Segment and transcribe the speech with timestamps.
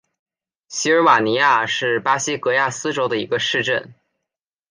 [0.67, 3.93] 锡尔瓦尼亚是巴西戈亚斯州的一个市镇。